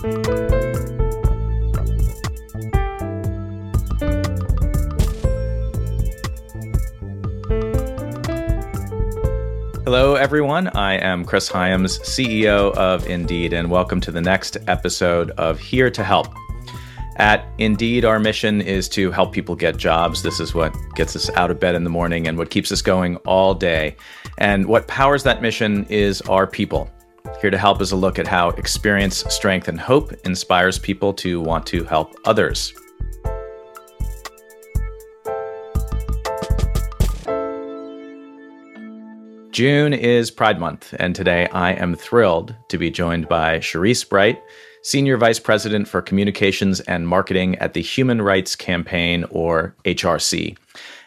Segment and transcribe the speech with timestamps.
[0.00, 0.14] Hello,
[10.14, 10.68] everyone.
[10.68, 15.90] I am Chris Hyams, CEO of Indeed, and welcome to the next episode of Here
[15.90, 16.28] to Help.
[17.16, 20.22] At Indeed, our mission is to help people get jobs.
[20.22, 22.80] This is what gets us out of bed in the morning and what keeps us
[22.80, 23.96] going all day.
[24.38, 26.90] And what powers that mission is our people.
[27.40, 31.40] Here to help is a look at how experience, strength, and hope inspires people to
[31.40, 32.74] want to help others.
[39.52, 44.42] June is Pride Month, and today I am thrilled to be joined by Cherise Bright,
[44.82, 50.58] Senior Vice President for Communications and Marketing at the Human Rights Campaign, or HRC.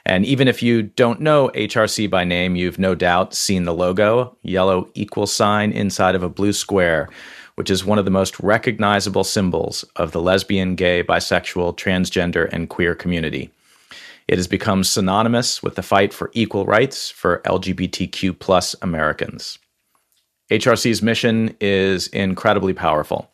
[0.06, 4.36] And even if you don't know HRC by name, you've no doubt seen the logo,
[4.42, 7.08] yellow equal sign inside of a blue square,
[7.56, 12.70] which is one of the most recognizable symbols of the lesbian, gay, bisexual, transgender, and
[12.70, 13.50] queer community.
[14.28, 19.60] It has become synonymous with the fight for equal rights for LGBTQ plus Americans.
[20.50, 23.30] HRC's mission is incredibly powerful.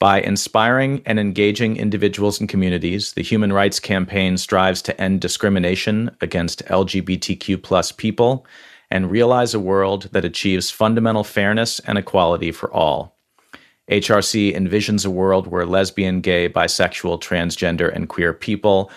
[0.00, 6.14] By inspiring and engaging individuals and communities, the Human Rights Campaign strives to end discrimination
[6.20, 8.46] against LGBTQ plus people
[8.90, 13.16] and realize a world that achieves fundamental fairness and equality for all.
[13.90, 18.90] HRC envisions a world where lesbian, gay, bisexual, transgender, and queer people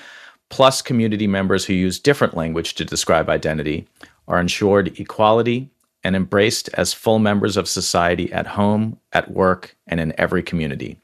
[0.50, 3.88] plus community members who use different language to describe identity,
[4.28, 5.70] are ensured equality
[6.04, 11.00] and embraced as full members of society at home, at work, and in every community.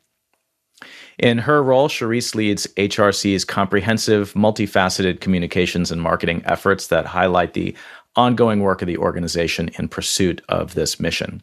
[1.19, 7.75] In her role, Cherise leads HRC's comprehensive, multifaceted communications and marketing efforts that highlight the
[8.15, 11.41] ongoing work of the organization in pursuit of this mission.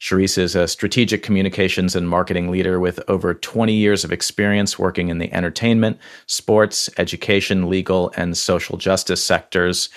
[0.00, 5.08] Cherise is a strategic communications and marketing leader with over 20 years of experience working
[5.08, 9.90] in the entertainment, sports, education, legal, and social justice sectors.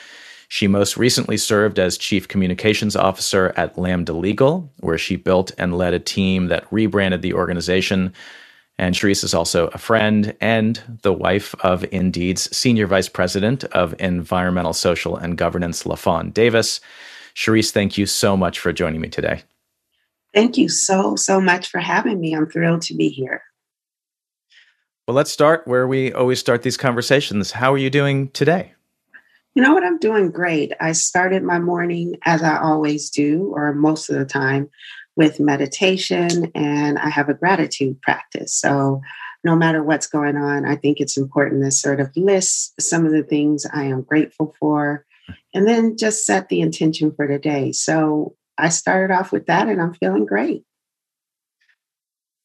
[0.53, 5.79] She most recently served as Chief Communications Officer at Lambda Legal, where she built and
[5.79, 8.13] led a team that rebranded the organization.
[8.77, 13.95] And Cherise is also a friend and the wife of Indeed's Senior Vice President of
[13.97, 16.79] Environmental, Social, and Governance, LaFawn Davis.
[17.33, 19.41] Cherise, thank you so much for joining me today.
[20.35, 22.35] Thank you so, so much for having me.
[22.35, 23.41] I'm thrilled to be here.
[25.07, 27.53] Well, let's start where we always start these conversations.
[27.53, 28.72] How are you doing today?
[29.55, 29.83] You know what?
[29.83, 30.71] I'm doing great.
[30.79, 34.69] I started my morning as I always do, or most of the time,
[35.15, 38.53] with meditation, and I have a gratitude practice.
[38.55, 39.01] So,
[39.43, 43.11] no matter what's going on, I think it's important to sort of list some of
[43.11, 45.05] the things I am grateful for
[45.53, 47.73] and then just set the intention for the day.
[47.73, 50.63] So, I started off with that and I'm feeling great.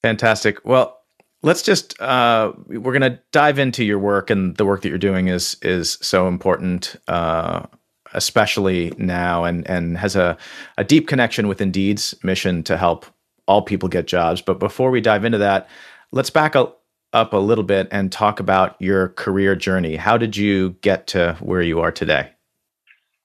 [0.03, 0.63] Fantastic.
[0.63, 0.98] Well,
[1.41, 4.97] let's just uh, we're going to dive into your work and the work that you're
[4.97, 7.65] doing is is so important uh,
[8.13, 10.37] especially now and and has a,
[10.77, 13.05] a deep connection with Indeed's mission to help
[13.49, 14.41] all people get jobs.
[14.41, 15.67] But before we dive into that,
[16.11, 16.83] let's back up,
[17.13, 19.95] up a little bit and talk about your career journey.
[19.95, 22.31] How did you get to where you are today?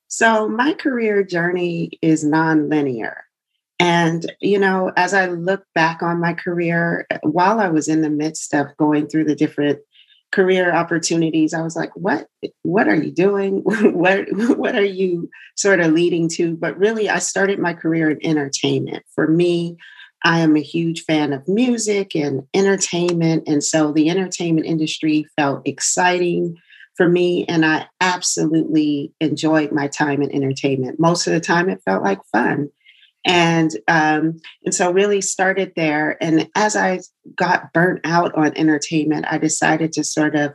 [0.08, 3.16] So, my career journey is nonlinear.
[3.80, 8.10] And, you know, as I look back on my career, while I was in the
[8.10, 9.80] midst of going through the different
[10.30, 12.28] career opportunities, I was like, what,
[12.62, 13.58] what are you doing?
[13.64, 14.26] what,
[14.56, 16.56] what are you sort of leading to?
[16.56, 19.04] But really, I started my career in entertainment.
[19.14, 19.76] For me,
[20.24, 23.44] I am a huge fan of music and entertainment.
[23.46, 26.56] And so the entertainment industry felt exciting
[26.96, 31.00] for me, and I absolutely enjoyed my time in entertainment.
[31.00, 32.70] Most of the time, it felt like fun.
[33.24, 36.22] And um, and so really started there.
[36.22, 37.00] And as I
[37.36, 40.54] got burnt out on entertainment, I decided to sort of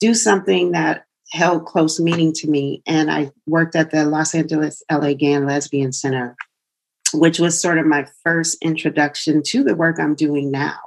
[0.00, 2.82] do something that held close meaning to me.
[2.86, 6.36] And I worked at the Los Angeles LA Gay and Lesbian Center,
[7.14, 10.78] which was sort of my first introduction to the work I'm doing now.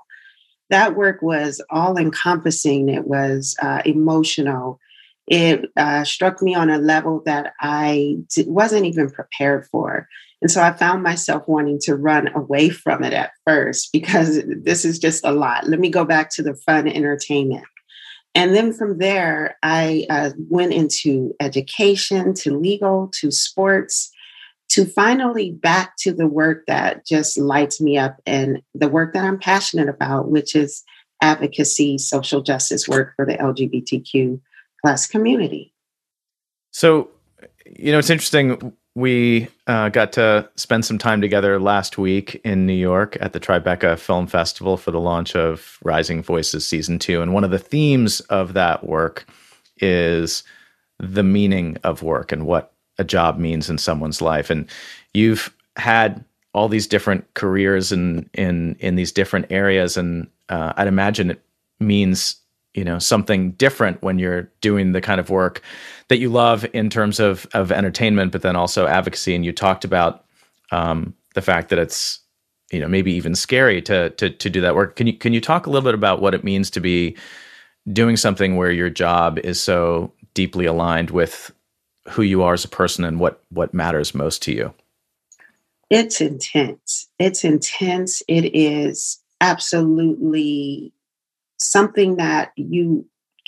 [0.69, 2.89] That work was all encompassing.
[2.89, 4.79] It was uh, emotional
[5.27, 10.07] it uh, struck me on a level that I wasn't even prepared for.
[10.43, 14.83] And so I found myself wanting to run away from it at first because this
[14.83, 15.69] is just a lot.
[15.69, 17.63] Let me go back to the fun entertainment.
[18.35, 24.11] And then from there, I uh, went into education, to legal, to sports,
[24.71, 29.23] to finally back to the work that just lights me up and the work that
[29.23, 30.83] I'm passionate about, which is
[31.21, 34.41] advocacy, social justice work for the LGBTQ
[34.81, 35.73] plus community.
[36.71, 37.11] So,
[37.65, 38.73] you know, it's interesting.
[38.95, 43.39] We uh, got to spend some time together last week in New York at the
[43.39, 47.21] Tribeca Film Festival for the launch of Rising Voices Season 2.
[47.21, 49.25] And one of the themes of that work
[49.77, 50.43] is
[50.99, 54.49] the meaning of work and what a job means in someone's life.
[54.49, 54.69] And
[55.13, 56.23] you've had
[56.53, 61.43] all these different careers in in in these different areas, and uh, I'd imagine it
[61.79, 62.35] means
[62.73, 65.61] you know something different when you're doing the kind of work
[66.07, 69.35] that you love in terms of of entertainment, but then also advocacy.
[69.35, 70.25] And you talked about
[70.71, 72.19] um, the fact that it's
[72.71, 74.95] you know maybe even scary to to to do that work.
[74.95, 77.15] Can you can you talk a little bit about what it means to be
[77.91, 81.51] doing something where your job is so deeply aligned with
[82.09, 84.73] who you are as a person and what what matters most to you?
[85.89, 87.07] It's intense.
[87.19, 88.23] It's intense.
[88.27, 90.91] It is absolutely
[91.57, 93.05] something that you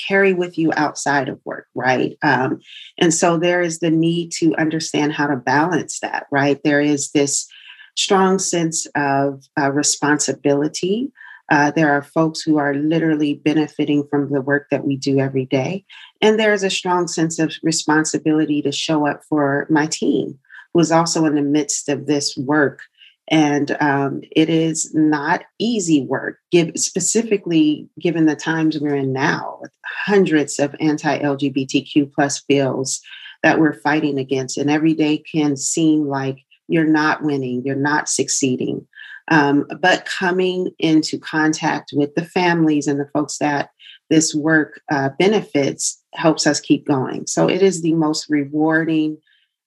[0.08, 2.18] carry with you outside of work, right?
[2.22, 2.60] Um,
[3.00, 6.60] and so there is the need to understand how to balance that, right?
[6.64, 7.48] There is this
[7.96, 11.12] strong sense of uh, responsibility.
[11.50, 15.46] Uh, there are folks who are literally benefiting from the work that we do every
[15.46, 15.86] day.
[16.22, 20.38] And there's a strong sense of responsibility to show up for my team,
[20.74, 22.82] who is also in the midst of this work
[23.30, 29.58] and um, it is not easy work, give, specifically given the times we're in now,
[29.62, 29.72] with
[30.06, 33.02] hundreds of anti-LGBTQ plus bills
[33.42, 36.38] that we're fighting against, and every day can seem like
[36.68, 38.88] you're not winning, you're not succeeding.
[39.30, 43.70] Um, but coming into contact with the families and the folks that
[44.10, 47.26] this work uh, benefits helps us keep going.
[47.26, 49.18] So it is the most rewarding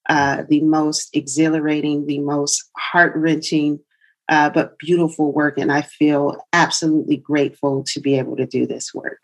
[0.09, 3.79] uh, the most exhilarating, the most heart wrenching,
[4.27, 5.57] uh, but beautiful work.
[5.57, 9.19] And I feel absolutely grateful to be able to do this work.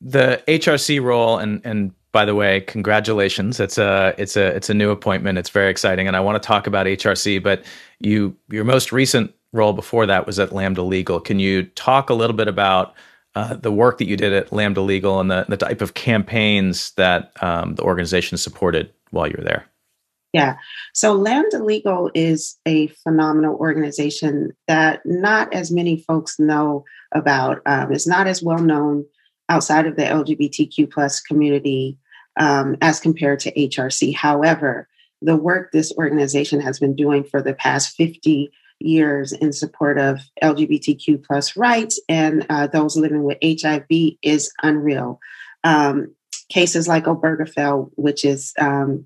[0.00, 3.60] The HRC role, and and by the way, congratulations!
[3.60, 5.38] It's a it's a it's a new appointment.
[5.38, 7.42] It's very exciting, and I want to talk about HRC.
[7.42, 7.64] But
[8.00, 11.20] you your most recent role before that was at Lambda Legal.
[11.20, 12.94] Can you talk a little bit about
[13.34, 16.92] uh, the work that you did at Lambda Legal and the, the type of campaigns
[16.92, 19.66] that um, the organization supported while you were there?
[20.32, 20.56] Yeah.
[20.94, 27.60] So Lambda Legal is a phenomenal organization that not as many folks know about.
[27.66, 29.04] Um, it's not as well known
[29.48, 31.98] outside of the LGBTQ plus community
[32.38, 34.14] um, as compared to HRC.
[34.14, 34.88] However,
[35.20, 40.20] the work this organization has been doing for the past 50 years in support of
[40.42, 45.20] LGBTQ plus rights and uh, those living with HIV is unreal.
[45.64, 46.14] Um,
[46.48, 49.04] cases like Obergefell, which is um,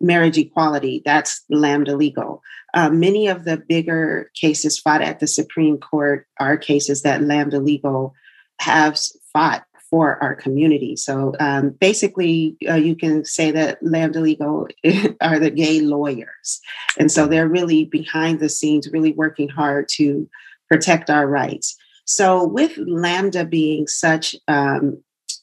[0.00, 1.02] marriage equality.
[1.04, 2.42] That's lambda legal.
[2.74, 7.60] Uh, many of the bigger cases fought at the Supreme Court are cases that lambda
[7.60, 8.14] legal
[8.60, 8.98] have
[9.32, 10.96] fought for our community.
[10.96, 14.66] So um, basically, uh, you can say that Lambda Legal
[15.20, 16.60] are the gay lawyers.
[16.98, 20.28] And so they're really behind the scenes, really working hard to
[20.68, 21.76] protect our rights.
[22.04, 25.02] So, with Lambda being such um,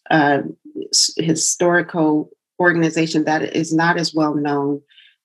[0.09, 0.43] uh,
[1.17, 2.29] historical
[2.59, 4.81] organization that is not as well known,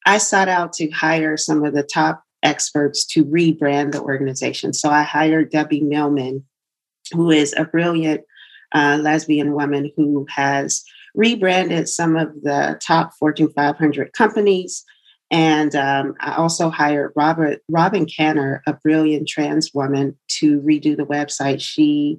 [0.06, 4.72] I sought out to hire some of the top experts to rebrand the organization.
[4.72, 6.44] So I hired Debbie Millman,
[7.12, 8.22] who is a brilliant
[8.75, 10.84] uh, lesbian woman who has
[11.14, 14.84] rebranded some of the top Fortune 500 companies.
[15.30, 21.04] And um, I also hired Robert Robyn Kanner, a brilliant trans woman, to redo the
[21.04, 21.61] website.
[21.61, 22.18] She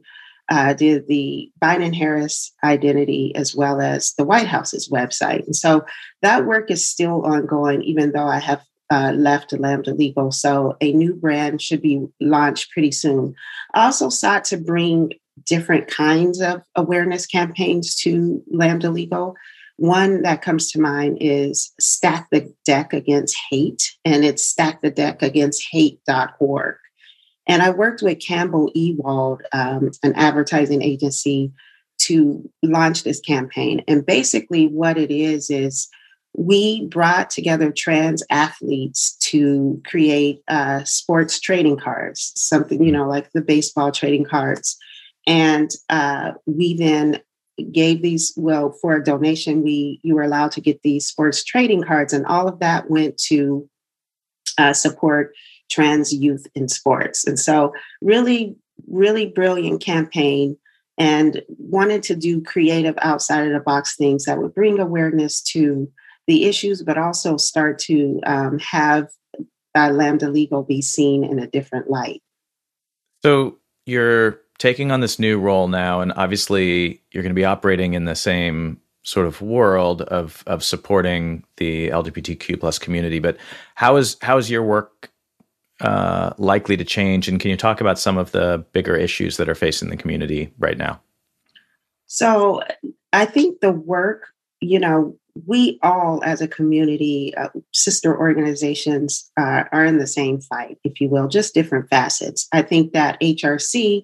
[0.49, 5.45] uh, did the Biden Harris identity as well as the White House's website.
[5.45, 5.85] And so
[6.21, 10.31] that work is still ongoing, even though I have uh, left Lambda Legal.
[10.31, 13.35] So a new brand should be launched pretty soon.
[13.75, 15.11] I also sought to bring
[15.45, 19.35] different kinds of awareness campaigns to Lambda Legal.
[19.77, 26.75] One that comes to mind is Stack the Deck Against Hate, and it's stackthedeckaGainstHate.org.
[27.49, 31.51] And I worked with Campbell Ewald, um, an advertising agency,
[32.01, 33.83] to launch this campaign.
[33.87, 35.89] And basically, what it is is
[36.37, 43.31] we brought together trans athletes to create uh, sports trading cards, something, you know, like
[43.33, 44.77] the baseball trading cards.
[45.25, 47.19] And uh, we then
[47.71, 51.83] gave these well for a donation we you were allowed to get these sports trading
[51.83, 53.69] cards and all of that went to
[54.57, 55.33] uh, support
[55.69, 57.25] trans youth in sports.
[57.25, 58.55] And so, really,
[58.87, 60.57] really brilliant campaign
[60.97, 65.89] and wanted to do creative outside of the box things that would bring awareness to
[66.27, 69.07] the issues, but also start to um, have
[69.75, 72.21] uh, Lambda Legal be seen in a different light.
[73.23, 77.93] So, you're taking on this new role now, and obviously, you're going to be operating
[77.93, 83.19] in the same sort of world of of supporting the LGBTQ plus community.
[83.19, 83.37] But
[83.75, 85.11] how is how is your work
[85.81, 87.27] uh, likely to change?
[87.27, 90.53] And can you talk about some of the bigger issues that are facing the community
[90.57, 91.01] right now?
[92.07, 92.61] So
[93.13, 94.27] I think the work,
[94.61, 100.41] you know, we all as a community, uh, sister organizations uh, are in the same
[100.41, 102.47] fight, if you will, just different facets.
[102.51, 104.03] I think that HRC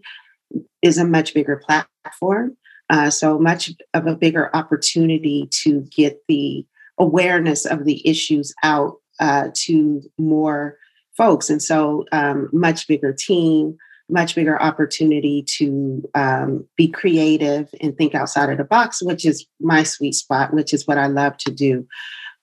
[0.82, 2.56] is a much bigger platform.
[2.90, 6.66] Uh, so much of a bigger opportunity to get the
[7.00, 10.78] awareness of the issues out uh, to more
[11.18, 11.50] folks.
[11.50, 13.78] And so, um, much bigger team,
[14.10, 19.46] much bigger opportunity to um, be creative and think outside of the box, which is
[19.60, 21.88] my sweet spot, which is what I love to do.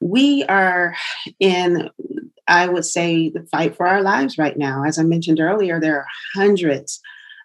[0.00, 0.96] We are
[1.38, 1.88] in,
[2.48, 4.82] I would say, the fight for our lives right now.
[4.84, 7.00] As I mentioned earlier, there are hundreds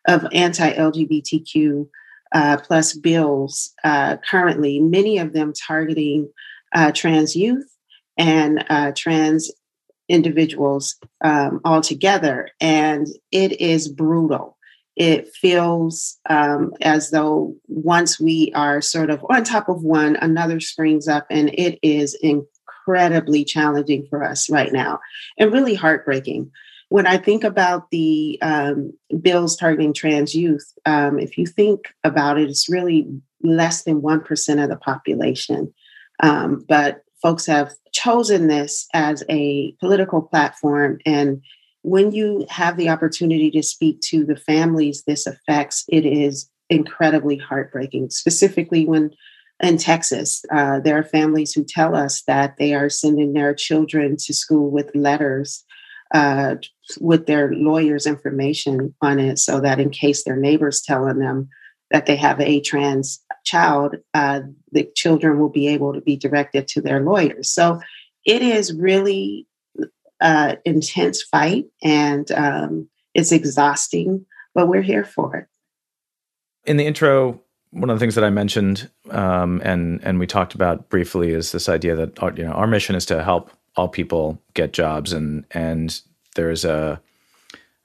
[0.07, 1.88] of anti LGBTQ
[2.34, 6.29] uh, plus bills uh, currently, many of them targeting
[6.74, 7.69] uh, trans youth
[8.17, 9.51] and uh, trans
[10.09, 12.49] individuals um, altogether.
[12.59, 14.57] And it is brutal.
[14.95, 20.59] It feels um, as though once we are sort of on top of one, another
[20.59, 24.99] springs up, and it is incredibly challenging for us right now
[25.37, 26.49] and really heartbreaking.
[26.89, 32.39] When I think about the um, bills targeting trans youth, um, if you think about
[32.39, 33.07] it, it's really
[33.43, 35.71] less than 1% of the population.
[36.23, 37.71] Um, but folks have
[38.04, 41.00] chosen this as a political platform.
[41.06, 41.42] And
[41.82, 47.38] when you have the opportunity to speak to the families this affects, it is incredibly
[47.38, 49.12] heartbreaking, specifically when
[49.63, 54.16] in Texas, uh, there are families who tell us that they are sending their children
[54.18, 55.66] to school with letters
[56.13, 56.56] uh,
[57.00, 61.50] with their lawyer's information on it so that in case their neighbors telling them
[61.92, 66.68] that they have a trans child, uh, the children will be able to be directed
[66.70, 67.50] to their lawyers.
[67.50, 67.80] So
[68.25, 69.48] it is really
[70.20, 75.48] uh, intense fight and um, it's exhausting, but we're here for it.
[76.70, 77.39] In the intro,
[77.72, 81.51] one of the things that I mentioned um, and and we talked about briefly is
[81.51, 85.13] this idea that our, you know our mission is to help all people get jobs
[85.13, 86.01] and and
[86.36, 87.00] there's a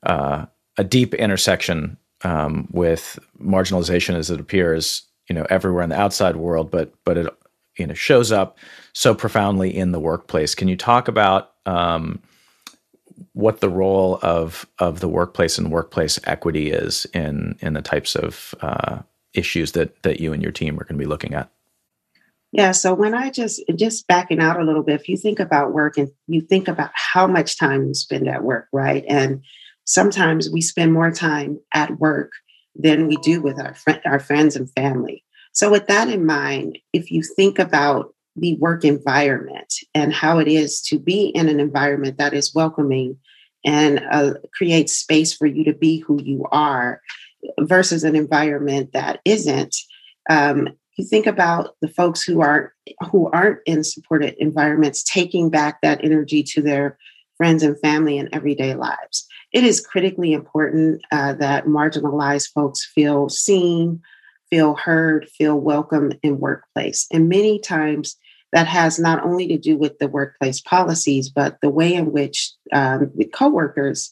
[0.05, 0.47] uh,
[0.79, 6.37] a deep intersection um, with marginalization as it appears, you know, everywhere in the outside
[6.37, 7.27] world, but but it
[7.79, 8.59] you know shows up
[8.93, 10.55] so profoundly in the workplace.
[10.55, 12.21] Can you talk about um,
[13.33, 18.15] what the role of of the workplace and workplace equity is in in the types
[18.15, 18.99] of uh,
[19.33, 21.51] issues that that you and your team are going to be looking at?
[22.53, 25.73] Yeah, so when I just just backing out a little bit, if you think about
[25.73, 29.03] work and you think about how much time you spend at work, right?
[29.09, 29.43] And
[29.87, 32.33] sometimes we spend more time at work
[32.75, 35.25] than we do with our, fr- our friends and family.
[35.53, 40.49] So, with that in mind, if you think about the work environment and how it
[40.49, 43.19] is to be in an environment that is welcoming
[43.65, 47.01] and uh, creates space for you to be who you are
[47.61, 49.77] versus an environment that isn't,
[50.31, 52.71] um, you think about the folks who aren't
[53.11, 56.99] who aren't in supported environments taking back that energy to their
[57.37, 63.29] friends and family and everyday lives it is critically important uh, that marginalized folks feel
[63.29, 64.01] seen,
[64.51, 67.07] feel heard, feel welcome in workplace.
[67.13, 68.17] And many times
[68.53, 72.53] that has not only to do with the workplace policies, but the way in which
[72.73, 74.11] um, the coworkers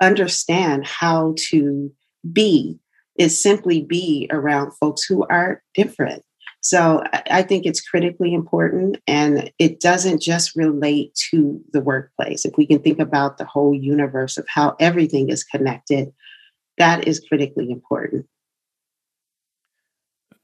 [0.00, 1.92] understand how to
[2.32, 2.78] be
[3.16, 6.22] is simply be around folks who are different
[6.68, 12.44] so I think it's critically important and it doesn't just relate to the workplace.
[12.44, 16.12] If we can think about the whole universe of how everything is connected,
[16.76, 18.26] that is critically important.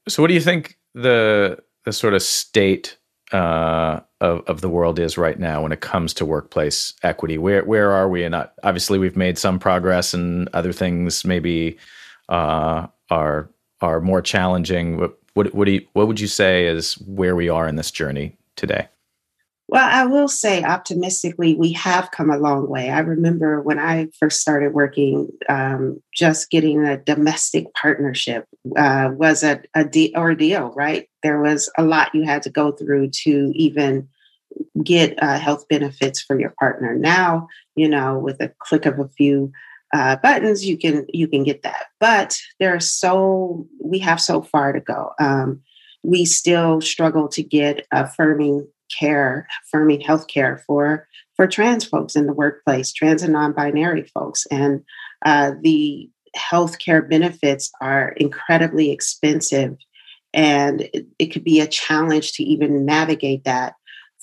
[0.07, 2.97] So what do you think the the sort of state
[3.33, 7.37] uh, of of the world is right now when it comes to workplace equity?
[7.37, 8.23] Where where are we?
[8.23, 11.77] And obviously, we've made some progress, and other things maybe
[12.29, 13.49] uh, are
[13.81, 15.11] are more challenging.
[15.33, 18.37] What what do you, what would you say is where we are in this journey
[18.55, 18.87] today?
[19.69, 22.89] Well, I will say optimistically, we have come a long way.
[22.91, 29.41] I remember when I first started working, um, just getting a domestic partnership uh, was
[29.41, 31.09] a, a de- ordeal, right?
[31.23, 34.09] There was a lot you had to go through to even
[34.83, 36.95] get uh, health benefits for your partner.
[36.95, 39.51] Now, you know, with a click of a few
[39.93, 41.85] uh, buttons, you can you can get that.
[41.99, 45.11] But there are so we have so far to go.
[45.19, 45.61] Um,
[46.03, 48.67] we still struggle to get affirming
[48.99, 54.45] care, affirming health care for for trans folks in the workplace, trans and non-binary folks,
[54.51, 54.83] and
[55.25, 59.77] uh, the health care benefits are incredibly expensive
[60.33, 63.75] And it, it could be a challenge to even navigate that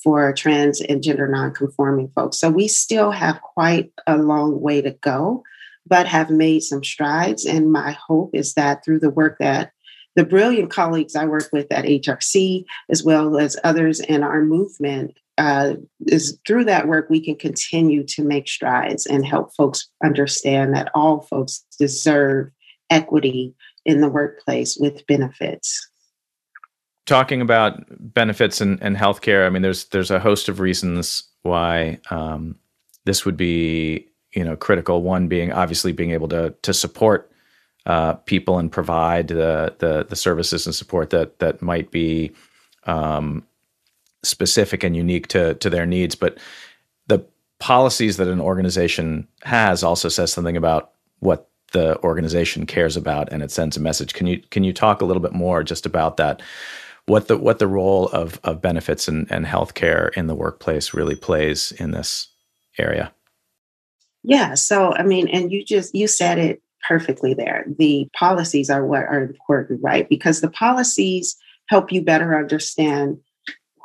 [0.02, 2.38] for trans and gender nonconforming folks.
[2.38, 5.44] So we still have quite a long way to go,
[5.90, 7.44] but have made some strides.
[7.44, 9.72] And my hope is that through the work that
[10.16, 15.16] the brilliant colleagues I work with at HRC, as well as others in our movement,
[15.38, 15.74] uh,
[16.06, 20.90] is through that work we can continue to make strides and help folks understand that
[20.94, 22.50] all folks deserve
[22.90, 23.54] equity
[23.84, 25.90] in the workplace with benefits
[27.10, 27.82] talking about
[28.14, 32.54] benefits and, and healthcare, I mean, there's there's a host of reasons why um,
[33.04, 35.02] this would be you know critical.
[35.02, 37.30] One being obviously being able to to support
[37.86, 42.32] uh, people and provide the, the the services and support that that might be
[42.84, 43.46] um,
[44.22, 46.14] specific and unique to to their needs.
[46.14, 46.38] But
[47.06, 47.24] the
[47.58, 53.42] policies that an organization has also says something about what the organization cares about and
[53.42, 54.14] it sends a message.
[54.14, 56.42] Can you can you talk a little bit more just about that?
[57.10, 61.16] what the what the role of of benefits and, and healthcare in the workplace really
[61.16, 62.28] plays in this
[62.78, 63.12] area.
[64.22, 64.54] Yeah.
[64.54, 67.64] So I mean, and you just you said it perfectly there.
[67.78, 70.08] The policies are what are important, right?
[70.08, 71.36] Because the policies
[71.68, 73.18] help you better understand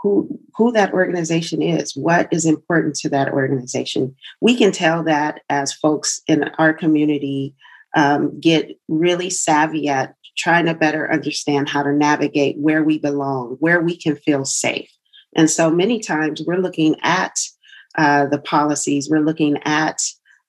[0.01, 4.15] who who that organization is, what is important to that organization.
[4.41, 7.55] We can tell that as folks in our community
[7.95, 13.55] um, get really savvy at trying to better understand how to navigate where we belong,
[13.59, 14.91] where we can feel safe.
[15.35, 17.33] And so many times we're looking at
[17.97, 20.01] uh, the policies, we're looking at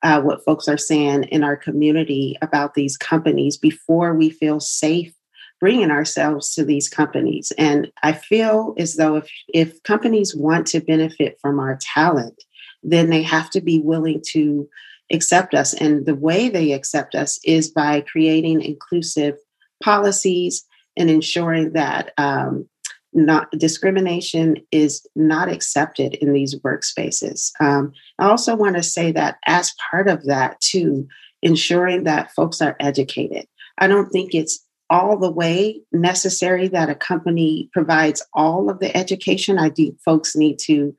[0.03, 5.13] uh, what folks are saying in our community about these companies before we feel safe
[5.61, 7.53] bringing ourselves to these companies.
[7.57, 12.43] And I feel as though if, if companies want to benefit from our talent,
[12.83, 14.69] then they have to be willing to
[15.11, 15.73] accept us.
[15.73, 19.37] And the way they accept us is by creating inclusive
[19.83, 20.65] policies
[20.97, 22.69] and ensuring that um,
[23.17, 27.51] not discrimination is not accepted in these workspaces.
[27.61, 31.09] Um, I also want to say that as part of that, too,
[31.43, 33.47] ensuring that folks are educated.
[33.79, 38.97] I don't think it's all the way necessary that a company provides all of the
[38.97, 39.59] education.
[39.59, 40.95] I think folks need to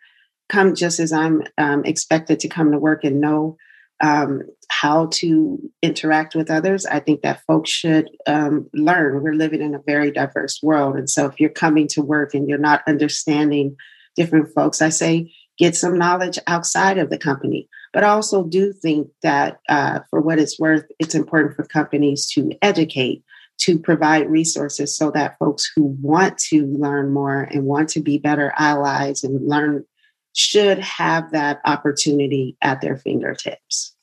[0.50, 3.58] come just as I'm um, expected to come to work and know
[4.02, 4.42] um,
[4.82, 6.86] how to interact with others.
[6.86, 9.24] I think that folks should um, learn.
[9.24, 10.96] We're living in a very diverse world.
[10.96, 13.76] And so if you're coming to work and you're not understanding
[14.16, 17.68] different folks, I say get some knowledge outside of the company.
[17.92, 22.28] But I also do think that uh, for what it's worth, it's important for companies
[22.34, 23.24] to educate,
[23.62, 28.20] to provide resources so that folks who want to learn more and want to be
[28.20, 29.84] better allies and learn
[30.34, 33.96] should have that opportunity at their fingertips.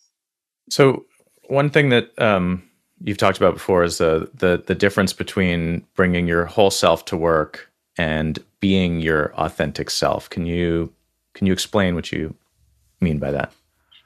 [0.70, 1.05] So,
[1.48, 2.62] one thing that um,
[3.03, 7.16] you've talked about before is the, the the difference between bringing your whole self to
[7.16, 10.29] work and being your authentic self.
[10.31, 10.92] Can you
[11.35, 12.35] can you explain what you
[13.00, 13.53] mean by that?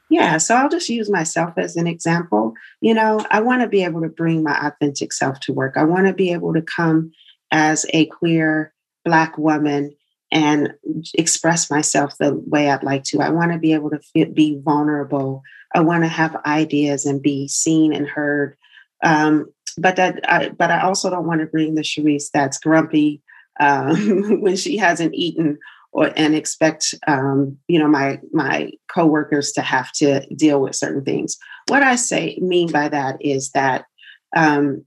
[0.09, 2.53] Yeah, so I'll just use myself as an example.
[2.81, 5.77] You know, I want to be able to bring my authentic self to work.
[5.77, 7.11] I want to be able to come
[7.51, 8.73] as a queer
[9.05, 9.95] Black woman
[10.31, 10.73] and
[11.15, 13.21] express myself the way I'd like to.
[13.21, 15.41] I want to be able to fit, be vulnerable.
[15.73, 18.55] I want to have ideas and be seen and heard.
[19.03, 23.21] Um, but that, I, but I also don't want to bring the Cherise that's grumpy
[23.59, 25.57] um, when she hasn't eaten,
[25.91, 31.03] or and expect um, you know my my coworkers to have to deal with certain
[31.03, 31.37] things.
[31.67, 33.83] What I say mean by that is that
[34.33, 34.85] um,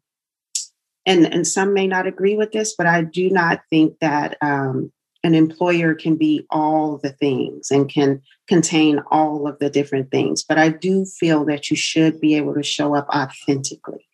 [1.05, 4.91] and and some may not agree with this, but I do not think that um,
[5.25, 10.43] an employer can be all the things and can contain all of the different things.
[10.43, 14.07] But I do feel that you should be able to show up authentically.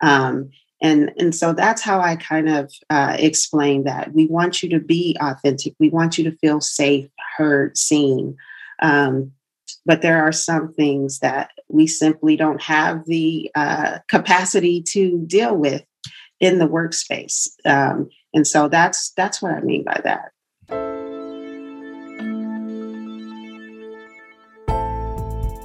[0.00, 4.12] Um, and, and so that's how I kind of uh, explain that.
[4.12, 5.74] We want you to be authentic.
[5.78, 8.36] We want you to feel safe, heard, seen.
[8.80, 9.32] Um,
[9.86, 15.56] but there are some things that we simply don't have the uh, capacity to deal
[15.56, 15.82] with
[16.40, 17.48] in the workspace.
[17.64, 20.31] Um, and so that's that's what I mean by that.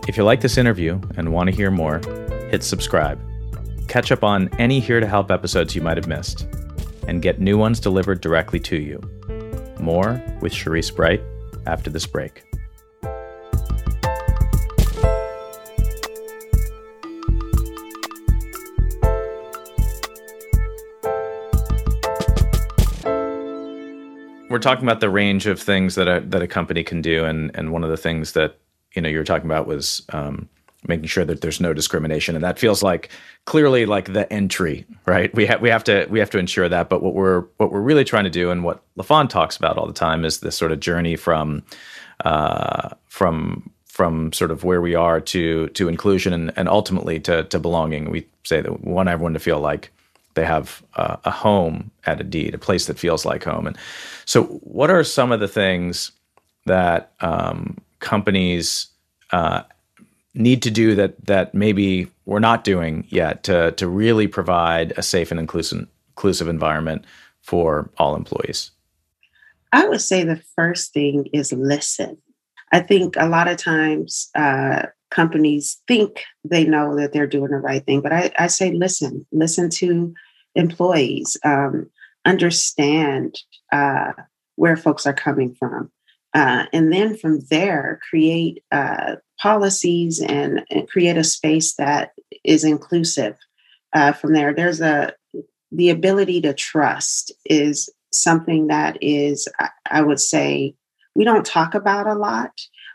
[0.07, 1.99] If you like this interview and want to hear more,
[2.49, 3.19] hit subscribe.
[3.89, 6.47] Catch up on any Here to Help episodes you might have missed,
[7.09, 9.01] and get new ones delivered directly to you.
[9.81, 11.21] More with Cherise Bright
[11.65, 12.41] after this break.
[24.49, 27.51] We're talking about the range of things that a that a company can do, and
[27.55, 28.57] and one of the things that
[28.97, 30.49] you know you were talking about was um,
[30.87, 32.35] making sure that there's no discrimination.
[32.35, 33.09] And that feels like
[33.45, 35.33] clearly like the entry right?
[35.33, 36.89] We have we have to we have to ensure that.
[36.89, 39.87] But what we're what we're really trying to do and what LaFawn talks about all
[39.87, 41.63] the time is this sort of journey from
[42.25, 47.43] uh, from from sort of where we are to to inclusion and, and ultimately to
[47.45, 48.09] to belonging.
[48.09, 49.91] We say that we want everyone to feel like
[50.33, 53.65] they have uh, a home at Indeed, a place that feels like home.
[53.65, 53.77] And
[54.25, 56.11] so, what are some of the things
[56.65, 58.87] that um, companies
[59.31, 59.63] uh,
[60.33, 65.01] need to do that that maybe we're not doing yet to to really provide a
[65.01, 67.05] safe and inclusive inclusive environment
[67.41, 68.71] for all employees?
[69.71, 72.17] I would say the first thing is listen.
[72.71, 77.57] I think a lot of times uh, companies think they know that they're doing the
[77.57, 80.13] right thing, but I, I say listen, listen to
[80.55, 81.89] employees, um,
[82.25, 83.39] understand
[83.71, 84.11] uh,
[84.55, 85.91] where folks are coming from.
[86.37, 92.11] Uh, and then from there, create uh, policies and, and, create a space that
[92.43, 93.35] is inclusive.
[93.93, 95.13] Uh, from there, there's a
[95.71, 99.47] the ability to trust is something that is,
[99.89, 100.75] I would say,
[101.15, 102.51] we don't talk about a lot,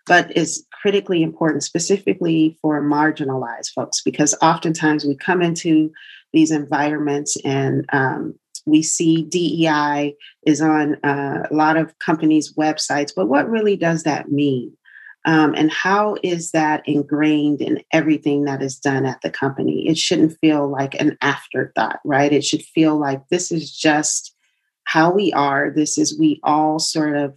[0.06, 5.90] but is critically important, specifically for marginalized folks, because oftentimes we come into
[6.32, 10.14] these environments and um, we see DEI
[10.46, 14.76] is on uh, a lot of companies' websites, but what really does that mean?
[15.24, 19.86] Um, and how is that ingrained in everything that is done at the company?
[19.88, 22.32] It shouldn't feel like an afterthought, right?
[22.32, 24.34] It should feel like this is just
[24.84, 25.70] how we are.
[25.70, 27.34] This is we all sort of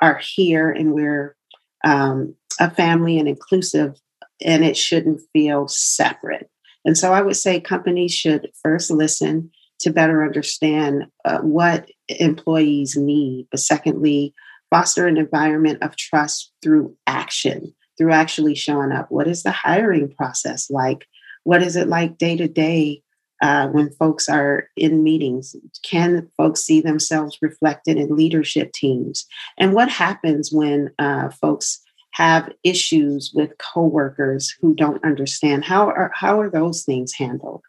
[0.00, 1.36] are here and we're
[1.84, 4.00] um, a family and inclusive,
[4.40, 6.48] and it shouldn't feel separate.
[6.84, 12.96] And so I would say companies should first listen to better understand uh, what employees
[12.96, 14.34] need, but secondly,
[14.70, 19.10] foster an environment of trust through action, through actually showing up.
[19.10, 21.06] What is the hiring process like?
[21.44, 23.02] What is it like day to day
[23.40, 25.54] when folks are in meetings?
[25.82, 29.26] Can folks see themselves reflected in leadership teams?
[29.58, 31.80] And what happens when uh, folks
[32.14, 35.64] have issues with coworkers who don't understand?
[35.64, 37.62] How are how are those things handled?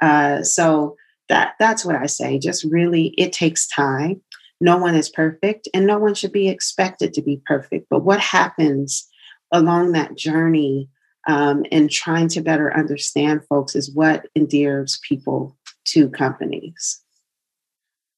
[0.00, 0.96] Uh, so
[1.28, 2.38] that that's what I say.
[2.38, 4.20] Just really, it takes time.
[4.60, 7.86] No one is perfect, and no one should be expected to be perfect.
[7.90, 9.08] But what happens
[9.52, 10.88] along that journey
[11.26, 17.00] um, and trying to better understand folks is what endears people to companies.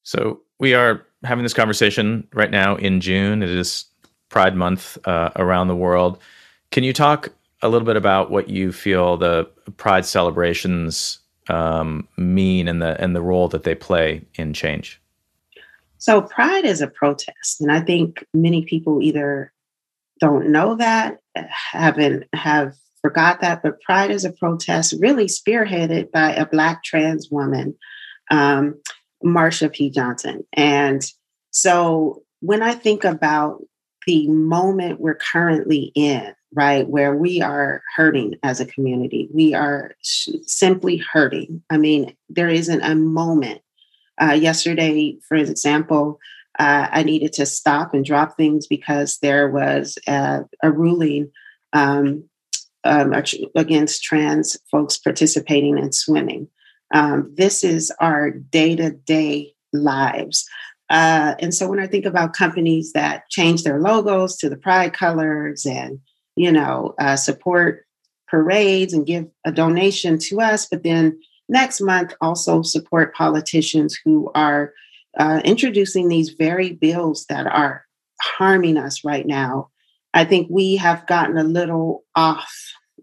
[0.03, 3.43] So we are having this conversation right now in June.
[3.43, 3.85] It is
[4.29, 6.19] Pride Month uh, around the world.
[6.71, 7.29] Can you talk
[7.61, 9.47] a little bit about what you feel the
[9.77, 11.19] Pride celebrations
[11.51, 15.01] um, mean and the and the role that they play in change?
[15.97, 19.51] So Pride is a protest, and I think many people either
[20.19, 26.33] don't know that, haven't have forgot that, but Pride is a protest really spearheaded by
[26.33, 27.75] a Black trans woman,
[28.29, 28.81] um,
[29.23, 29.89] Marsha P.
[29.89, 31.03] Johnson, and
[31.51, 33.61] so when I think about
[34.07, 39.29] the moment we're currently in, right, where we are hurting as a community.
[39.33, 41.63] We are simply hurting.
[41.69, 43.61] I mean, there isn't a moment.
[44.21, 46.19] Uh, yesterday, for example,
[46.59, 51.31] uh, I needed to stop and drop things because there was a, a ruling
[51.73, 52.25] um,
[52.83, 53.13] um,
[53.55, 56.47] against trans folks participating in swimming.
[56.93, 60.45] Um, this is our day to day lives.
[60.89, 64.91] Uh, and so when I think about companies that change their logos to the pride
[64.91, 65.99] colors and,
[66.35, 67.85] you know, uh, support
[68.27, 74.31] parades and give a donation to us, but then next month also support politicians who
[74.33, 74.73] are
[75.19, 77.85] uh, introducing these very bills that are
[78.21, 79.69] harming us right now.
[80.13, 82.53] I think we have gotten a little off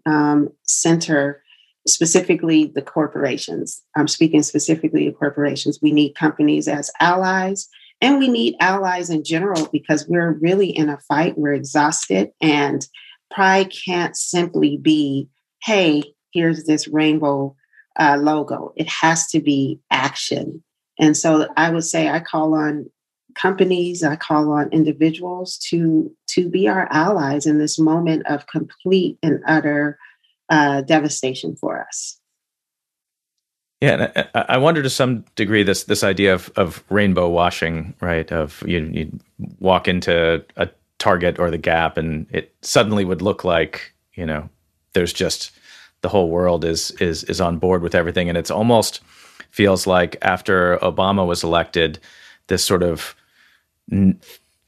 [0.05, 1.43] um, center
[1.87, 3.81] specifically the corporations.
[3.95, 5.79] I'm speaking specifically of corporations.
[5.81, 7.67] We need companies as allies
[8.01, 11.37] and we need allies in general because we're really in a fight.
[11.37, 12.31] We're exhausted.
[12.41, 12.87] And
[13.31, 15.29] pride can't simply be,
[15.63, 17.55] hey, here's this rainbow
[17.99, 18.73] uh, logo.
[18.75, 20.63] It has to be action.
[20.99, 22.89] And so I would say I call on
[23.35, 29.17] companies, I call on individuals to to be our allies in this moment of complete
[29.23, 29.97] and utter
[30.49, 32.19] uh, devastation for us.
[33.81, 37.95] Yeah, and I, I wonder to some degree this this idea of of rainbow washing,
[38.01, 38.29] right?
[38.31, 39.19] Of you you
[39.59, 44.49] walk into a Target or the Gap, and it suddenly would look like you know
[44.93, 45.51] there's just
[46.01, 49.01] the whole world is is is on board with everything, and it's almost
[49.49, 51.99] feels like after Obama was elected,
[52.47, 53.15] this sort of
[53.91, 54.15] you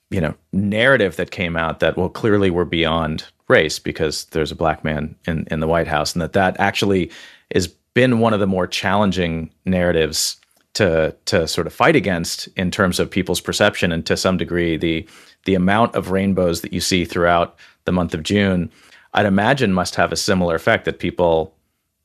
[0.09, 4.83] know narrative that came out that well clearly we're beyond race because there's a black
[4.83, 7.11] man in in the White House, and that that actually
[7.53, 10.40] has been one of the more challenging narratives
[10.73, 14.77] to to sort of fight against in terms of people's perception, and to some degree
[14.77, 15.07] the
[15.45, 18.71] the amount of rainbows that you see throughout the month of June,
[19.13, 21.55] I'd imagine must have a similar effect that people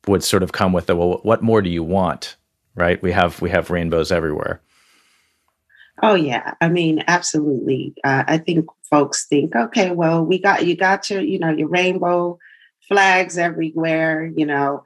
[0.07, 2.37] would sort of come with the well, what more do you want?
[2.75, 3.01] Right?
[3.03, 4.61] We have we have rainbows everywhere.
[6.03, 7.95] Oh yeah, I mean, absolutely.
[8.05, 11.69] Uh, I think folks think, okay, well, we got you got your, you know, your
[11.69, 12.39] rainbow
[12.87, 14.31] flags everywhere.
[14.37, 14.85] You know,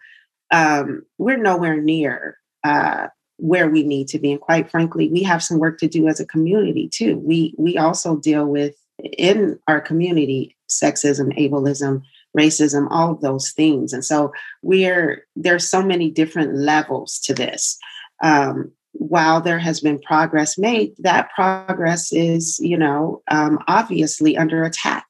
[0.51, 3.09] um, we're nowhere near uh,
[3.40, 6.20] where we need to be, and quite frankly, we have some work to do as
[6.20, 7.18] a community too.
[7.18, 8.74] We we also deal with
[9.16, 12.03] in our community sexism, ableism,
[12.37, 17.79] racism, all of those things, and so we're there's so many different levels to this.
[18.22, 24.64] Um, while there has been progress made, that progress is, you know, um, obviously under
[24.64, 25.07] attack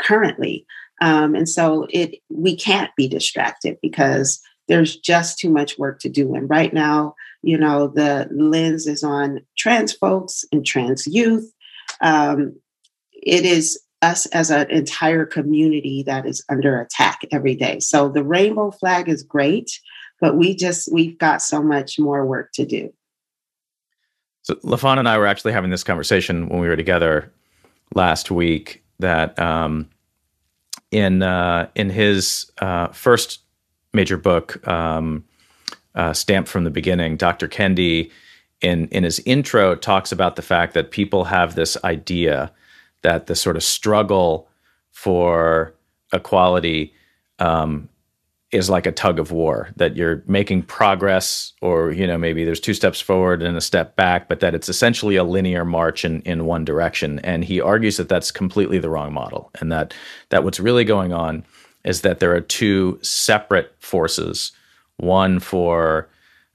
[0.00, 0.66] currently.
[1.00, 6.08] Um, and so it we can't be distracted because there's just too much work to
[6.08, 6.34] do.
[6.34, 11.52] And right now, you know, the lens is on trans folks and trans youth.
[12.00, 12.54] Um,
[13.12, 17.80] it is us as an entire community that is under attack every day.
[17.80, 19.78] So the rainbow flag is great,
[20.20, 22.92] but we just we've got so much more work to do.
[24.42, 27.32] So LaFawn and I were actually having this conversation when we were together
[27.94, 28.82] last week.
[28.98, 29.88] That um,
[30.90, 33.40] in uh, in his uh, first
[33.92, 35.24] major book, um,
[35.94, 37.48] uh, Stamped from the Beginning, Dr.
[37.48, 38.10] Kendi,
[38.60, 42.52] in in his intro, talks about the fact that people have this idea
[43.02, 44.48] that the sort of struggle
[44.90, 45.74] for
[46.12, 46.92] equality
[47.38, 47.88] um,
[48.52, 52.60] is like a tug of war that you're making progress or you know maybe there's
[52.60, 56.20] two steps forward and a step back but that it's essentially a linear march in
[56.22, 59.94] in one direction and he argues that that's completely the wrong model and that
[60.30, 61.44] that what's really going on
[61.84, 64.52] is that there are two separate forces
[65.00, 66.08] one for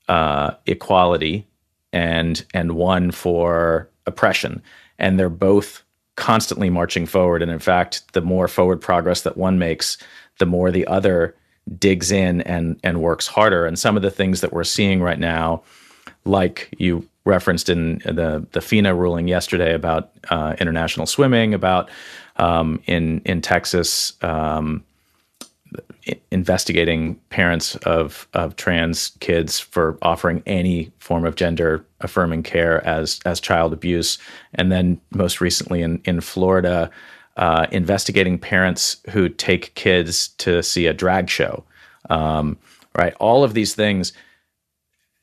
[0.07, 1.45] uh, equality
[1.93, 4.61] and and one for oppression
[4.99, 5.83] and they're both
[6.15, 9.97] constantly marching forward and in fact the more forward progress that one makes
[10.37, 11.35] the more the other
[11.79, 13.65] digs in and and works harder.
[13.65, 15.63] And some of the things that we're seeing right now,
[16.25, 21.89] like you referenced in the the FINA ruling yesterday about uh, international swimming, about
[22.37, 24.13] um, in in Texas.
[24.21, 24.83] Um,
[26.31, 33.19] investigating parents of of trans kids for offering any form of gender affirming care as
[33.25, 34.17] as child abuse,
[34.53, 36.89] and then most recently in in Florida,
[37.37, 41.63] uh, investigating parents who take kids to see a drag show.
[42.09, 42.57] Um,
[42.95, 43.15] right?
[43.19, 44.13] All of these things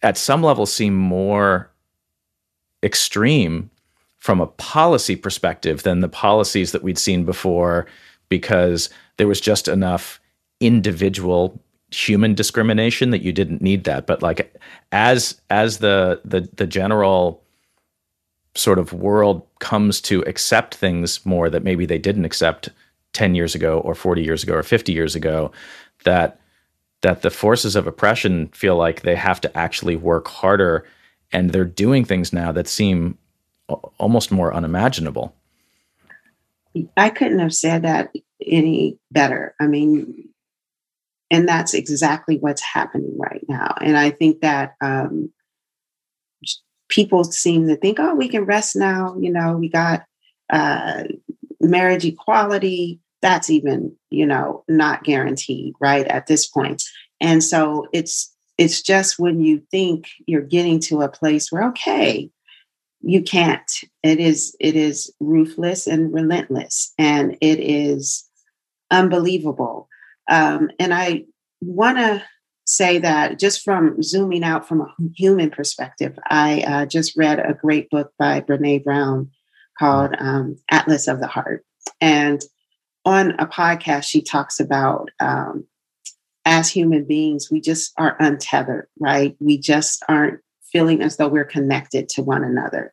[0.02, 1.70] at some level seem more
[2.82, 3.70] extreme
[4.18, 7.86] from a policy perspective than the policies that we'd seen before
[8.28, 10.20] because there was just enough
[10.62, 14.06] individual human discrimination that you didn't need that.
[14.06, 14.60] But like
[14.92, 17.42] as as the the the general
[18.54, 22.68] sort of world comes to accept things more that maybe they didn't accept
[23.14, 25.50] 10 years ago or 40 years ago or 50 years ago
[26.04, 26.38] that
[27.00, 30.86] that the forces of oppression feel like they have to actually work harder
[31.32, 33.18] and they're doing things now that seem
[33.98, 35.34] almost more unimaginable.
[36.96, 38.14] I couldn't have said that
[38.46, 39.54] any better.
[39.60, 40.28] I mean
[41.32, 45.32] and that's exactly what's happening right now and i think that um,
[46.92, 49.16] people seem to think, oh, we can rest now.
[49.18, 50.04] You know, we got
[50.52, 51.04] uh,
[51.60, 53.00] marriage equality.
[53.22, 56.06] That's even, you know, not guaranteed, right?
[56.06, 56.82] At this point.
[57.20, 62.30] And so it's it's just when you think you're getting to a place where, okay,
[63.00, 63.70] you can't.
[64.02, 68.28] It is it is ruthless and relentless, and it is
[68.90, 69.88] unbelievable.
[70.28, 71.24] Um, and I
[71.60, 72.22] want to
[72.64, 77.54] say that just from zooming out from a human perspective, I uh, just read a
[77.54, 79.30] great book by Brene Brown
[79.78, 81.64] called um, Atlas of the Heart.
[82.00, 82.42] And
[83.04, 85.64] on a podcast, she talks about um,
[86.44, 89.36] as human beings, we just are untethered, right?
[89.40, 90.40] We just aren't
[90.72, 92.92] feeling as though we're connected to one another.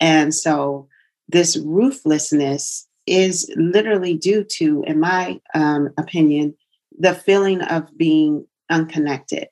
[0.00, 0.88] And so
[1.28, 6.54] this ruthlessness is literally due to, in my um, opinion,
[6.98, 9.48] the feeling of being unconnected.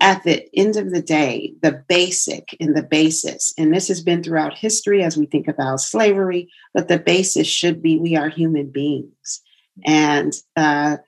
[0.00, 4.22] At the end of the day, the basic and the basis, and this has been
[4.22, 8.70] throughout history as we think about slavery, but the basis should be we are human
[8.70, 9.40] beings.
[9.86, 10.98] And uh,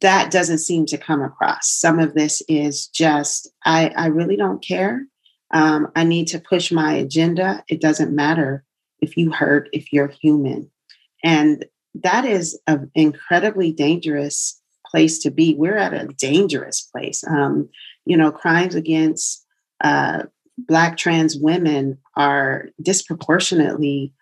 [0.00, 1.70] that doesn't seem to come across.
[1.70, 5.06] Some of this is just, I, I really don't care.
[5.52, 7.64] Um, I need to push my agenda.
[7.68, 8.64] It doesn't matter
[9.00, 10.70] if you hurt, if you're human.
[11.22, 14.60] And that is an incredibly dangerous
[14.94, 15.56] place to be.
[15.56, 17.24] We're at a dangerous place.
[17.26, 17.68] Um,
[18.06, 19.44] you know, crimes against
[19.82, 20.22] uh,
[20.56, 24.12] Black trans women are disproportionately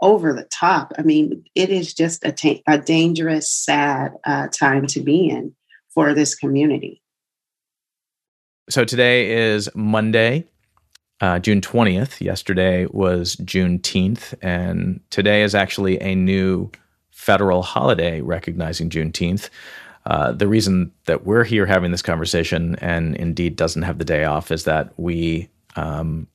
[0.00, 0.92] over the top.
[0.96, 5.52] I mean, it is just a, ta- a dangerous, sad uh, time to be in
[5.92, 7.02] for this community.
[8.68, 10.44] So today is Monday,
[11.20, 12.20] uh, June 20th.
[12.20, 16.70] Yesterday was Juneteenth, and today is actually a new
[17.10, 19.50] federal holiday recognizing Juneteenth.
[20.10, 24.24] Uh, the reason that we're here having this conversation and Indeed doesn't have the day
[24.24, 26.26] off is that we um,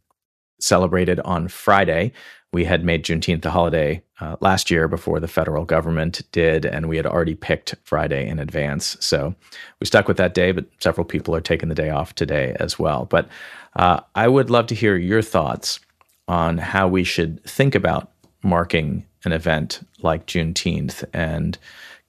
[0.61, 2.13] celebrated on Friday.
[2.53, 6.87] We had made Juneteenth a holiday uh, last year before the federal government did, and
[6.87, 8.95] we had already picked Friday in advance.
[9.01, 9.35] So
[9.81, 12.79] we stuck with that day, but several people are taking the day off today as
[12.79, 13.03] well.
[13.03, 13.27] But
[13.75, 15.81] uh, I would love to hear your thoughts
[16.29, 18.09] on how we should think about
[18.41, 21.57] marking an event like Juneteenth and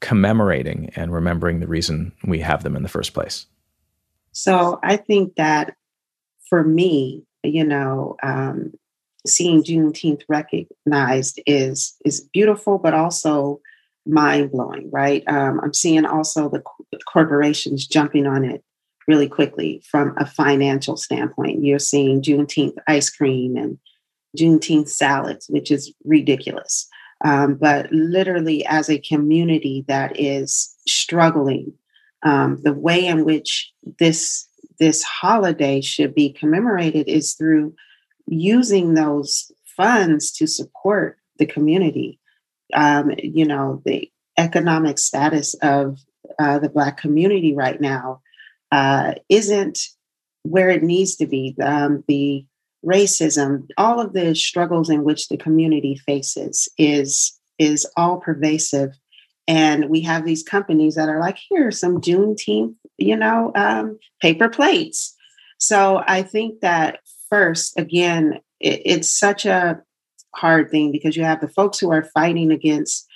[0.01, 3.47] commemorating and remembering the reason we have them in the first place?
[4.33, 5.75] So I think that
[6.49, 8.73] for me, you know, um,
[9.27, 13.61] seeing Juneteenth recognized is is beautiful, but also
[14.07, 15.25] mind blowing, right?
[15.27, 16.63] Um, I'm seeing also the
[17.11, 18.63] corporations jumping on it
[19.09, 21.65] really quickly from a financial standpoint.
[21.65, 23.79] You're seeing Juneteenth ice cream and
[24.37, 26.89] Juneteenth salads, which is ridiculous.
[27.25, 31.73] Um, but literally, as a community that is struggling,
[32.23, 34.49] um, the way in which this
[34.79, 37.75] this holiday should be commemorated is through
[38.27, 42.19] using those funds to support the community.
[42.75, 45.99] Um, you know, the economic status of
[46.39, 48.21] uh, the Black community right now
[48.73, 49.79] uh, isn't
[50.43, 51.57] where it needs to be.
[51.63, 52.45] Um, the
[52.87, 58.93] racism, all of the struggles in which the community faces is is all pervasive.
[59.49, 64.49] And we have these companies that are like, here, some Juneteenth, you know, um, paper
[64.49, 65.15] plates.
[65.59, 69.81] So I think that first, again, it, it's such a
[70.35, 73.07] hard thing because you have the folks who are fighting against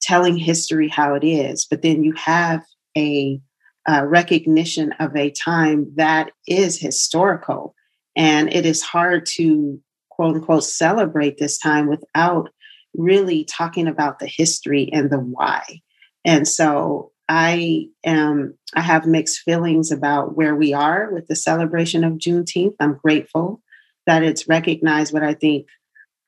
[0.00, 2.62] telling history how it is, but then you have
[2.96, 3.40] a
[3.88, 7.74] uh, recognition of a time that is historical.
[8.16, 12.50] And it is hard to quote unquote celebrate this time without
[12.96, 15.80] really talking about the history and the why.
[16.24, 22.04] And so I am I have mixed feelings about where we are with the celebration
[22.04, 22.74] of Juneteenth.
[22.80, 23.62] I'm grateful
[24.06, 25.66] that it's recognized, but I think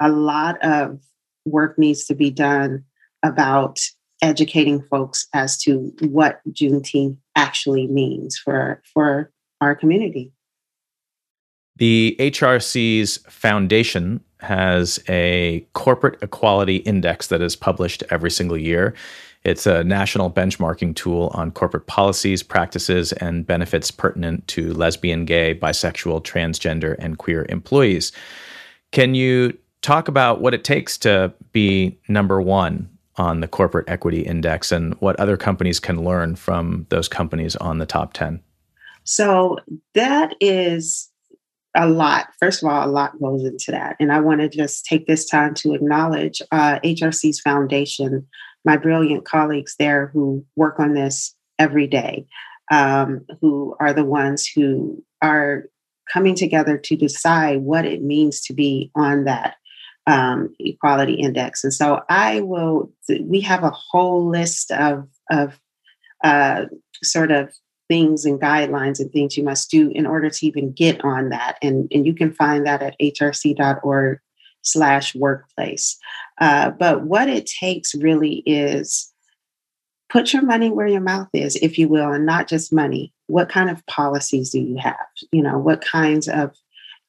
[0.01, 1.01] a lot of
[1.45, 2.85] work needs to be done
[3.23, 3.81] about
[4.23, 10.33] educating folks as to what Juneteenth actually means for for our community.
[11.77, 18.95] The HRC's foundation has a corporate equality index that is published every single year.
[19.45, 25.55] It's a national benchmarking tool on corporate policies, practices, and benefits pertinent to lesbian, gay,
[25.55, 28.11] bisexual, transgender, and queer employees.
[28.91, 34.23] Can you talk about what it takes to be number one on the corporate equity
[34.23, 38.43] index and what other companies can learn from those companies on the top 10?
[39.05, 39.59] So
[39.95, 41.09] that is
[41.77, 42.29] a lot.
[42.41, 43.97] First of all, a lot goes into that.
[44.01, 48.27] And I want to just take this time to acknowledge uh, HRC's foundation,
[48.65, 52.27] my brilliant colleagues there who work on this every day,
[52.73, 55.65] um, who are the ones who are
[56.13, 59.57] coming together to decide what it means to be on that
[60.07, 61.65] um, equality index.
[61.65, 65.59] And so I will, we have a whole list of, of
[66.23, 66.67] uh,
[67.03, 67.53] sort of
[67.89, 71.57] things and guidelines and things you must do in order to even get on that.
[71.63, 74.19] And, and you can find that at hrc.org
[74.63, 75.97] slash workplace.
[76.41, 79.13] Uh, but what it takes really is
[80.09, 83.13] put your money where your mouth is, if you will, and not just money.
[83.29, 84.97] What kind of policies do you have?
[85.33, 86.53] You know, what kinds of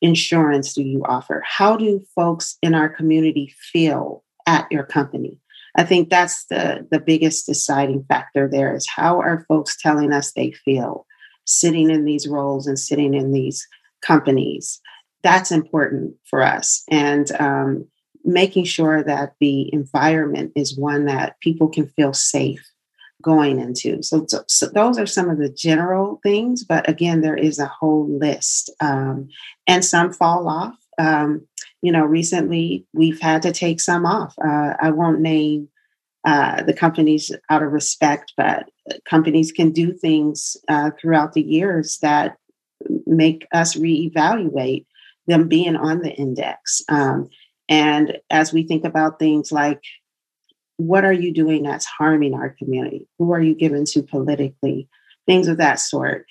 [0.01, 1.43] insurance do you offer?
[1.45, 5.39] How do folks in our community feel at your company?
[5.77, 10.31] I think that's the the biggest deciding factor there is how are folks telling us
[10.31, 11.05] they feel
[11.45, 13.65] sitting in these roles and sitting in these
[14.01, 14.81] companies.
[15.23, 16.83] That's important for us.
[16.89, 17.87] And um,
[18.23, 22.63] making sure that the environment is one that people can feel safe
[23.21, 24.03] going into.
[24.03, 27.65] So, so, so, those are some of the general things, but again, there is a
[27.65, 29.29] whole list, um,
[29.65, 30.75] and some fall off.
[30.99, 31.47] Um,
[31.81, 34.33] you know, recently we've had to take some off.
[34.43, 35.69] Uh, I won't name
[36.25, 38.69] uh, the companies out of respect, but
[39.09, 42.37] companies can do things uh, throughout the years that
[43.05, 44.85] make us reevaluate
[45.27, 46.81] them being on the index.
[46.89, 47.29] Um,
[47.69, 49.81] And as we think about things like,
[50.77, 53.07] what are you doing that's harming our community?
[53.17, 54.87] Who are you giving to politically?
[55.25, 56.25] Things of that sort.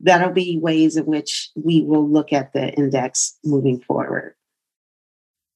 [0.00, 4.34] That'll be ways in which we will look at the index moving forward.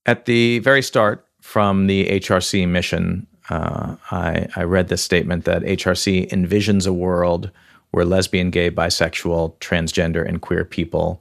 [0.07, 5.62] At the very start, from the HRC mission, uh, I, I read this statement that
[5.62, 7.50] HRC envisions a world
[7.90, 11.20] where lesbian, gay, bisexual, transgender, and queer people,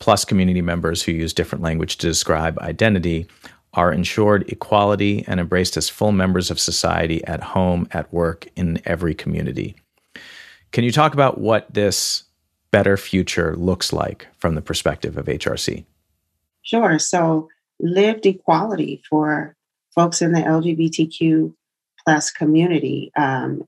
[0.00, 3.26] plus community members who use different language to describe identity,
[3.74, 8.80] are ensured equality and embraced as full members of society at home, at work, in
[8.84, 9.76] every community.
[10.72, 12.24] Can you talk about what this
[12.72, 15.84] better future looks like from the perspective of HRC?
[16.62, 16.98] Sure.
[16.98, 17.48] So,
[17.82, 19.56] lived equality for
[19.94, 21.54] folks in the LGBTQ
[22.04, 23.62] plus community, um,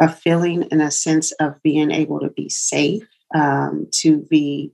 [0.00, 4.72] a feeling and a sense of being able to be safe, um, to be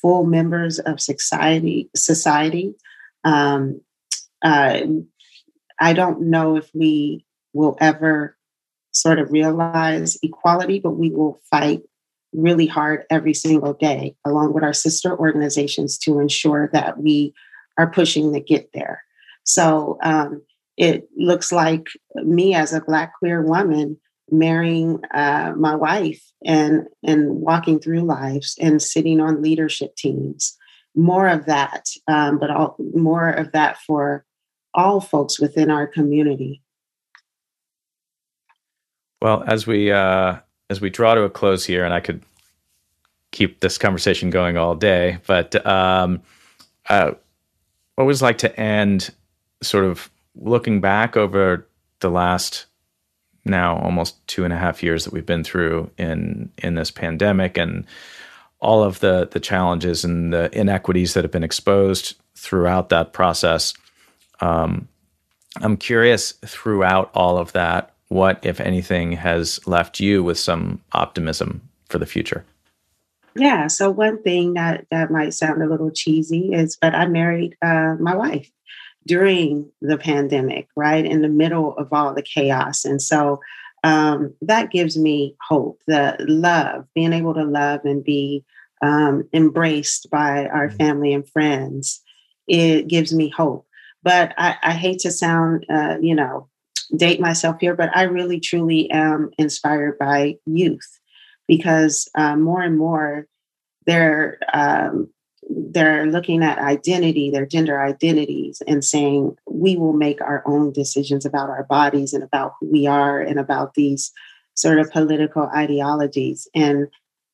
[0.00, 1.90] full members of society.
[1.96, 2.74] Society.
[3.24, 3.80] Um,
[4.42, 4.82] uh,
[5.80, 8.36] I don't know if we will ever
[8.92, 11.82] sort of realize equality, but we will fight
[12.32, 17.34] really hard every single day, along with our sister organizations, to ensure that we
[17.78, 19.02] are pushing to get there.
[19.44, 20.42] So um,
[20.76, 23.98] it looks like me as a Black queer woman
[24.30, 30.56] marrying uh, my wife and and walking through lives and sitting on leadership teams.
[30.94, 34.24] More of that, um, but all, more of that for
[34.74, 36.62] all folks within our community.
[39.22, 42.22] Well, as we uh, as we draw to a close here, and I could
[43.30, 46.22] keep this conversation going all day, but um,
[46.88, 47.14] I
[47.98, 49.10] always like to end
[49.62, 51.66] sort of looking back over
[52.00, 52.66] the last
[53.44, 57.58] now almost two and a half years that we've been through in in this pandemic
[57.58, 57.84] and
[58.60, 63.74] all of the the challenges and the inequities that have been exposed throughout that process.
[64.40, 64.88] Um,
[65.60, 71.68] I'm curious throughout all of that, what, if anything, has left you with some optimism
[71.88, 72.44] for the future?
[73.38, 73.68] Yeah.
[73.68, 77.94] So one thing that that might sound a little cheesy is, but I married uh,
[78.00, 78.50] my wife
[79.06, 83.40] during the pandemic, right in the middle of all the chaos, and so
[83.84, 85.80] um, that gives me hope.
[85.86, 88.44] The love, being able to love and be
[88.82, 90.76] um, embraced by our mm-hmm.
[90.76, 92.02] family and friends,
[92.48, 93.66] it gives me hope.
[94.02, 96.48] But I, I hate to sound, uh, you know,
[96.96, 100.97] date myself here, but I really truly am inspired by youth
[101.48, 103.26] because uh, more and more
[103.86, 105.10] they're um,
[105.50, 111.24] they're looking at identity, their gender identities, and saying we will make our own decisions
[111.24, 114.12] about our bodies and about who we are and about these
[114.54, 116.88] sort of political ideologies, and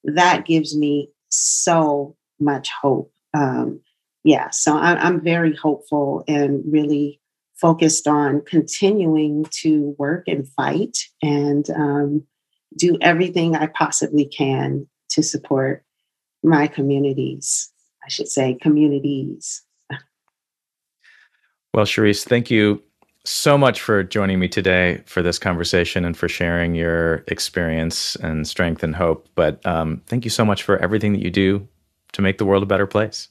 [0.04, 3.12] that gives me so much hope.
[3.34, 3.80] Um,
[4.22, 7.20] yeah, so I, I'm very hopeful and really
[7.56, 12.24] focused on continuing to work and fight and um,
[12.76, 15.84] do everything I possibly can to support
[16.42, 17.70] my communities.
[18.04, 19.62] I should say, communities.
[21.72, 22.82] Well, Cherise, thank you
[23.24, 28.46] so much for joining me today for this conversation and for sharing your experience and
[28.46, 29.28] strength and hope.
[29.34, 31.66] But um, thank you so much for everything that you do
[32.12, 33.28] to make the world a better place.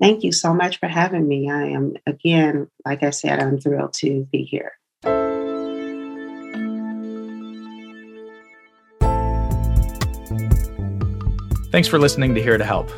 [0.00, 1.50] Thank you so much for having me.
[1.50, 4.72] I am, again, like I said, I'm thrilled to be here.
[11.70, 12.90] Thanks for listening to Here to Help.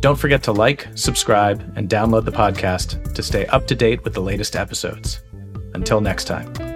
[0.00, 4.14] Don't forget to like, subscribe, and download the podcast to stay up to date with
[4.14, 5.20] the latest episodes.
[5.74, 6.73] Until next time.